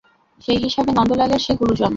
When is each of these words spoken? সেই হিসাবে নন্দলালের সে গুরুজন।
সেই 0.41 0.59
হিসাবে 0.63 0.89
নন্দলালের 0.91 1.41
সে 1.41 1.53
গুরুজন। 1.55 1.89